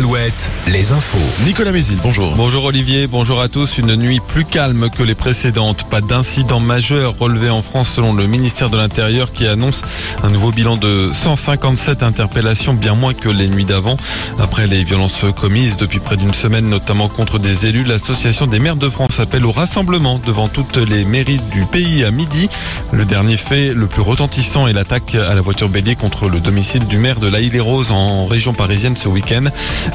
Alouette, 0.00 0.48
les 0.66 0.92
infos. 0.92 1.18
Nicolas 1.44 1.72
Mézil, 1.72 1.98
bonjour. 2.02 2.34
Bonjour 2.34 2.64
Olivier, 2.64 3.06
bonjour 3.06 3.38
à 3.42 3.50
tous. 3.50 3.76
Une 3.76 3.96
nuit 3.96 4.18
plus 4.28 4.46
calme 4.46 4.88
que 4.88 5.02
les 5.02 5.14
précédentes. 5.14 5.84
Pas 5.90 6.00
d'incident 6.00 6.58
majeur 6.58 7.18
relevé 7.18 7.50
en 7.50 7.60
France 7.60 7.90
selon 7.90 8.14
le 8.14 8.26
ministère 8.26 8.70
de 8.70 8.78
l'Intérieur 8.78 9.30
qui 9.30 9.46
annonce 9.46 9.82
un 10.22 10.30
nouveau 10.30 10.52
bilan 10.52 10.78
de 10.78 11.10
157 11.12 12.02
interpellations, 12.02 12.72
bien 12.72 12.94
moins 12.94 13.12
que 13.12 13.28
les 13.28 13.46
nuits 13.46 13.66
d'avant. 13.66 13.98
Après 14.38 14.66
les 14.66 14.84
violences 14.84 15.26
commises 15.38 15.76
depuis 15.76 15.98
près 15.98 16.16
d'une 16.16 16.32
semaine, 16.32 16.70
notamment 16.70 17.08
contre 17.08 17.38
des 17.38 17.66
élus, 17.66 17.84
l'association 17.84 18.46
des 18.46 18.58
maires 18.58 18.76
de 18.76 18.88
France 18.88 19.20
appelle 19.20 19.44
au 19.44 19.52
rassemblement 19.52 20.18
devant 20.24 20.48
toutes 20.48 20.78
les 20.78 21.04
mairies 21.04 21.42
du 21.52 21.66
pays 21.66 22.04
à 22.04 22.10
midi. 22.10 22.48
Le 22.90 23.04
dernier 23.04 23.36
fait 23.36 23.74
le 23.74 23.86
plus 23.86 24.00
retentissant 24.02 24.66
est 24.66 24.72
l'attaque 24.72 25.14
à 25.14 25.34
la 25.34 25.42
voiture 25.42 25.68
bélier 25.68 25.94
contre 25.94 26.30
le 26.30 26.40
domicile 26.40 26.86
du 26.86 26.96
maire 26.96 27.20
de 27.20 27.28
La 27.28 27.40
Île-et-Rose 27.40 27.90
en 27.90 28.24
région 28.24 28.54
parisienne 28.54 28.96
ce 28.96 29.10
week-end. 29.10 29.44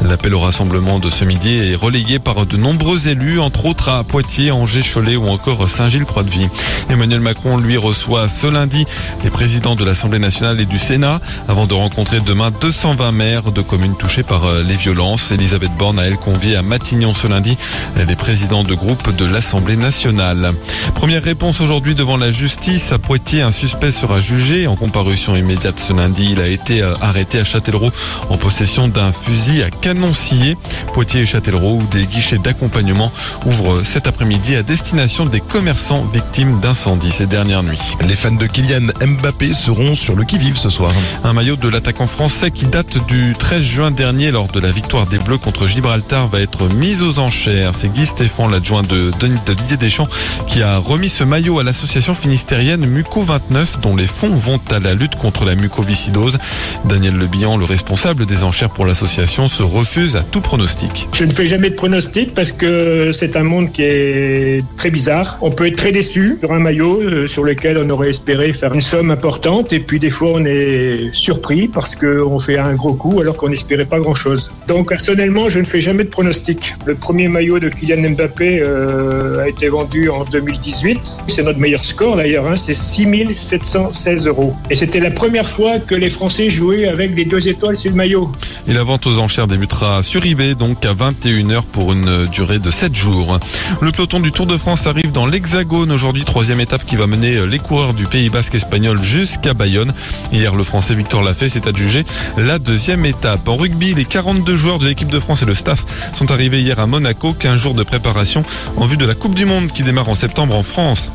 L'appel 0.02 0.34
au 0.34 0.40
rassemblement 0.40 1.00
de 1.00 1.10
ce 1.10 1.26
midi 1.26 1.56
est 1.56 1.76
relayé 1.76 2.20
par 2.20 2.46
de 2.46 2.58
nombreux 2.58 3.08
élus, 3.08 3.40
entre 3.40 3.66
autres 3.66 3.90
à 3.90 4.04
Poitiers, 4.04 4.52
Angers, 4.52 4.82
Cholet 4.84 5.16
ou 5.16 5.28
encore 5.28 5.70
Saint-Gilles-Croix-de-Vie. 5.70 6.50
Emmanuel 6.90 7.22
Macron, 7.22 7.58
lui, 7.58 7.78
reçoit 7.78 8.28
ce 8.28 8.48
lundi 8.48 8.86
les 9.24 9.30
présidents 9.30 9.76
de 9.76 9.86
l'Assemblée 9.86 10.20
nationale 10.20 10.60
et 10.60 10.66
du 10.66 10.78
Sénat 10.78 11.22
avant 11.48 11.66
de 11.66 11.74
rencontrer 11.74 12.20
demain 12.20 12.52
220 12.62 13.12
maires 13.12 13.52
de 13.52 13.62
communes 13.62 13.96
touchées 13.96 14.24
par 14.24 14.46
euh, 14.46 14.64
les 14.64 14.76
violences. 14.76 15.32
Elisabeth 15.32 15.72
Borne 15.78 16.00
a, 16.00 16.06
elle, 16.06 16.18
convié 16.18 16.56
à 16.56 16.62
Matignon 16.62 17.14
ce 17.14 17.28
lundi 17.28 17.58
les 18.08 18.16
présidents 18.16 18.64
de 18.64 18.74
groupe 18.76 19.16
de 19.16 19.26
l'Assemblée 19.26 19.78
nationale. 19.78 20.54
Première 20.94 21.24
réponse 21.24 21.62
aujourd'hui 21.62 21.96
devant 21.96 22.18
la 22.18 22.32
justice. 22.32 22.92
À 22.92 23.00
Poitiers, 23.00 23.42
un 23.42 23.52
suspect 23.52 23.92
sera 23.92 24.20
jugé 24.20 24.68
en 24.68 24.76
comparution 24.76 25.36
immédiate 25.36 25.80
ce 25.80 25.94
lundi. 25.94 26.28
Il 26.32 26.42
a 26.42 26.48
été 26.48 26.82
euh, 26.82 26.94
arrêté 27.02 27.40
à 27.40 27.44
Châtellerault 27.44 27.92
en 28.30 28.38
possession 28.38 28.88
d'un 28.88 29.12
fusil 29.12 29.64
à 29.64 29.70
canon 29.86 30.14
scié. 30.16 30.58
Poitiers 30.96 31.22
et 31.22 31.26
Châtellerault 31.28 31.78
où 31.80 31.88
des 31.92 32.06
guichets 32.08 32.40
d'accompagnement 32.40 33.12
ouvrent 33.46 33.84
cet 33.84 34.08
après-midi 34.08 34.56
à 34.56 34.64
destination 34.64 35.28
des 35.28 35.42
commerçants 35.42 36.04
victimes 36.12 36.60
d'incendies 36.60 37.12
ces 37.12 37.28
dernières 37.28 37.62
nuits. 37.62 37.96
Les 38.08 38.16
fans 38.16 38.32
de 38.32 38.48
Kylian 38.48 38.88
Mbappé 39.06 39.54
seront 39.54 39.94
sur 39.94 40.16
le 40.16 40.24
qui-vive 40.24 40.58
ce 40.58 40.70
soir. 40.70 40.92
Un 41.24 41.34
maillot 41.34 41.56
de 41.56 41.70
l'attaquant 41.70 42.08
français 42.08 42.50
qui 42.50 42.66
date 42.66 42.98
du 43.06 43.36
13 43.38 43.62
juin 43.62 43.92
dernier 43.92 44.32
lors 44.32 44.48
de 44.48 44.60
la 44.60 44.72
victoire 44.72 45.06
des 45.06 45.20
Bleus 45.20 45.38
contre 45.38 45.68
Gibraltar 45.68 46.30
va 46.30 46.40
être 46.42 46.68
mis 46.74 47.04
aux 47.04 47.20
enchères. 47.20 47.76
C'est 47.76 47.94
Guy 47.94 48.08
Stéphane, 48.08 48.50
l'adjoint 48.50 48.82
de, 48.82 49.12
de 49.20 49.54
Didier 49.54 49.78
Deschamps, 49.78 50.08
qui 50.48 50.64
a 50.64 50.80
remis 50.80 51.10
ce 51.10 51.24
maillot 51.24 51.60
à 51.60 51.64
l'association 51.64 52.16
finistérienne 52.16 52.88
Muco 52.88 53.22
29 53.22 53.82
dont 53.82 53.96
les 53.96 54.08
fonds 54.08 54.36
vont 54.36 54.60
à 54.72 54.80
la 54.80 54.96
lutte 54.96 55.16
contre 55.16 55.46
la 55.46 55.54
mucoviscidose. 55.54 56.40
Daniel 56.86 57.18
Lebihan, 57.18 57.56
le 57.56 57.66
responsable 57.66 58.26
des 58.26 58.44
enchères 58.44 58.72
pour 58.72 58.88
l'association, 58.88 59.48
se 59.48 59.62
refuse 59.76 60.16
à 60.16 60.24
tout 60.24 60.40
pronostic. 60.40 61.10
Je 61.12 61.26
ne 61.26 61.32
fais 61.32 61.48
jamais 61.48 61.70
de 61.70 61.76
pronostic 61.76 62.34
parce 62.34 62.54
que 62.54 63.12
c'est 63.12 63.36
un 63.36 63.44
monde 63.44 63.74
qui 63.74 63.84
est 63.84 64.64
très 64.78 64.90
bizarre. 64.90 65.38
On 65.42 65.52
peut 65.52 65.68
être 65.68 65.76
très 65.76 65.92
déçu 65.92 66.38
sur 66.40 66.54
un 66.54 66.60
maillot 66.60 67.02
euh, 67.02 67.28
sur 67.28 67.44
lequel 67.44 67.78
on 67.78 67.90
aurait 67.90 68.10
espéré 68.10 68.54
faire 68.54 68.74
une 68.74 68.80
somme 68.80 69.12
importante 69.12 69.74
et 69.74 69.82
puis 69.82 70.00
des 70.00 70.10
fois 70.10 70.32
on 70.36 70.46
est 70.46 71.10
surpris 71.14 71.68
parce 71.68 71.94
qu'on 71.94 72.40
fait 72.40 72.58
un 72.58 72.74
gros 72.76 72.94
coup 72.94 73.20
alors 73.20 73.36
qu'on 73.36 73.50
n'espérait 73.50 73.86
pas 73.86 74.00
grand-chose. 74.00 74.50
Donc 74.70 74.88
personnellement, 74.88 75.50
je 75.50 75.60
ne 75.60 75.66
fais 75.66 75.82
jamais 75.82 76.06
de 76.06 76.10
pronostic. 76.10 76.74
Le 76.86 76.96
premier 76.96 77.28
maillot 77.28 77.60
de 77.60 77.68
Kylian 77.68 78.12
Mbappé 78.12 78.60
euh, 78.62 79.44
a 79.44 79.50
été 79.50 79.68
vendu 79.68 80.10
en 80.10 80.24
2018. 80.24 81.18
C'est 81.28 81.44
notre 81.44 81.60
meilleur 81.60 81.84
score 81.84 82.16
d'ailleurs, 82.16 82.48
hein, 82.48 82.56
c'est 82.56 82.74
6716 82.74 84.28
euros. 84.28 84.54
Et 84.70 84.76
c'était 84.76 85.02
la 85.02 85.12
première 85.12 85.50
fois 85.50 85.80
que 85.80 85.96
les 85.96 86.10
Français 86.10 86.50
jouaient 86.50 86.88
avec 86.88 87.14
les 87.14 87.26
deux 87.26 87.50
étoiles 87.50 87.76
sur 87.76 87.92
le 87.92 87.98
maillot. 87.98 88.32
Et 88.70 88.74
la 88.74 88.84
vente 88.84 89.06
aux 89.06 89.20
enchères 89.20 89.48
sur 90.02 90.22
donc 90.58 90.86
à 90.86 90.94
21h 90.94 91.64
pour 91.64 91.94
une 91.94 92.26
durée 92.28 92.60
de 92.60 92.70
7 92.70 92.96
jours. 92.96 93.40
Le 93.82 93.92
peloton 93.92 94.20
du 94.20 94.32
Tour 94.32 94.46
de 94.46 94.58
France 94.58 94.88
arrive 94.88 95.12
dans 95.12 95.26
l'Hexagone 95.26 95.92
aujourd'hui, 95.92 96.26
troisième 96.26 96.60
étape 96.60 96.86
qui 96.86 96.96
va 96.96 97.08
mener 97.08 97.46
les 97.46 97.60
coureurs 97.60 97.94
du 97.94 98.06
Pays 98.06 98.30
Basque 98.30 98.56
espagnol 98.56 99.02
jusqu'à 99.04 99.54
Bayonne. 99.54 99.94
Hier, 100.32 100.56
le 100.56 100.64
Français 100.64 100.96
Victor 100.96 101.22
Lafay 101.22 101.50
s'est 101.50 101.68
adjugé 101.68 102.06
la 102.38 102.60
deuxième 102.60 103.06
étape. 103.06 103.48
En 103.48 103.56
rugby, 103.56 103.94
les 103.94 104.06
42 104.06 104.56
joueurs 104.56 104.80
de 104.80 104.88
l'équipe 104.88 105.10
de 105.10 105.20
France 105.20 105.42
et 105.42 105.46
le 105.46 105.54
staff 105.54 105.86
sont 106.14 106.32
arrivés 106.32 106.62
hier 106.62 106.80
à 106.80 106.88
Monaco, 106.88 107.34
15 107.34 107.60
jours 107.60 107.74
de 107.74 107.84
préparation 107.84 108.44
en 108.78 108.86
vue 108.86 108.98
de 108.98 109.06
la 109.06 109.16
Coupe 109.16 109.36
du 109.36 109.46
Monde 109.46 109.68
qui 109.68 109.84
démarre 109.84 110.10
en 110.10 110.16
septembre 110.16 110.56
en 110.56 110.64
France. 110.64 111.12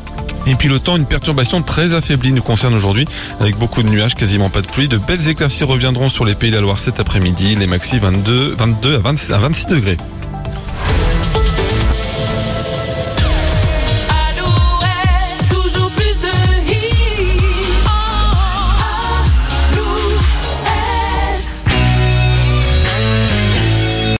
Et 0.47 0.55
puis 0.55 0.67
le 0.67 0.79
temps, 0.79 0.97
une 0.97 1.05
perturbation 1.05 1.61
très 1.61 1.93
affaiblie 1.93 2.33
nous 2.33 2.41
concerne 2.41 2.73
aujourd'hui, 2.73 3.05
avec 3.39 3.57
beaucoup 3.57 3.83
de 3.83 3.89
nuages, 3.89 4.15
quasiment 4.15 4.49
pas 4.49 4.61
de 4.61 4.67
pluie. 4.67 4.87
De 4.87 4.97
belles 4.97 5.29
éclaircies 5.29 5.63
reviendront 5.63 6.09
sur 6.09 6.25
les 6.25 6.35
pays 6.35 6.49
de 6.49 6.55
la 6.55 6.61
Loire 6.61 6.79
cet 6.79 6.99
après-midi. 6.99 7.55
Les 7.55 7.67
maxi 7.67 7.99
22, 7.99 8.55
22 8.55 8.95
à 8.95 9.37
26 9.37 9.67
degrés. 9.67 9.97